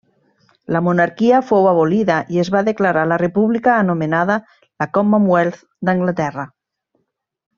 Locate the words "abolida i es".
1.71-2.49